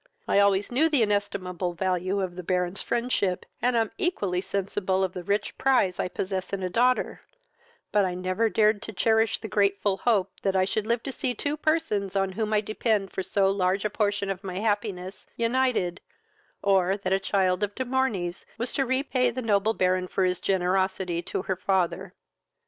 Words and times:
I 0.27 0.39
always 0.39 0.71
knew 0.71 0.89
the 0.89 1.03
inestimable 1.03 1.73
value 1.73 2.21
of 2.21 2.35
the 2.35 2.41
Baron's 2.41 2.81
friendship, 2.81 3.45
and 3.61 3.75
am 3.77 3.91
equally 3.99 4.41
sensible 4.41 5.03
of 5.03 5.13
the 5.13 5.23
rich 5.23 5.55
prize 5.59 5.99
I 5.99 6.07
possess 6.07 6.51
in 6.51 6.63
a 6.63 6.71
daughter; 6.71 7.21
but 7.91 8.03
I 8.03 8.15
never 8.15 8.49
dared 8.49 8.81
to 8.81 8.93
cherish 8.93 9.37
the 9.37 9.47
grateful 9.47 9.97
hope 9.97 10.31
that 10.41 10.55
I 10.55 10.65
should 10.65 10.87
live 10.87 11.03
to 11.03 11.11
see 11.11 11.35
two 11.35 11.55
persons 11.55 12.15
on 12.15 12.31
whom 12.31 12.51
I 12.51 12.61
depended 12.61 13.11
for 13.11 13.21
so 13.21 13.51
large 13.51 13.85
a 13.85 13.91
portion 13.91 14.31
of 14.31 14.43
my 14.43 14.57
happiness 14.57 15.27
united, 15.35 16.01
or 16.63 16.97
that 16.97 17.13
a 17.13 17.19
child 17.19 17.61
of 17.61 17.75
De 17.75 17.85
Morney's 17.85 18.47
was 18.57 18.73
to 18.73 18.87
repay 18.87 19.29
the 19.29 19.43
noble 19.43 19.75
Baron 19.75 20.07
for 20.07 20.25
his 20.25 20.39
generosity 20.39 21.21
to 21.21 21.43
her 21.43 21.55
father." 21.55 22.15